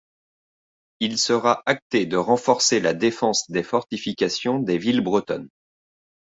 [0.99, 5.49] Il sera acté de renforcer la défenses des fortifications des villes bretonnes.